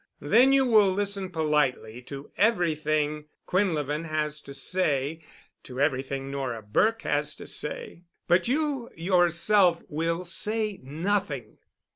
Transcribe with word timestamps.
Then 0.21 0.51
you 0.51 0.65
will 0.65 0.89
listen 0.89 1.29
politely 1.29 2.01
to 2.07 2.31
everything 2.35 3.25
Quinlevin 3.47 4.05
has 4.05 4.41
to 4.41 4.51
say—to 4.51 5.79
everything 5.79 6.31
Nora 6.31 6.63
Burke 6.63 7.03
has 7.03 7.35
to 7.35 7.45
say, 7.45 8.01
but 8.27 8.47
you 8.47 8.89
yourself 8.95 9.83
will 9.89 10.25
say 10.25 10.79
nothing." 10.81 11.59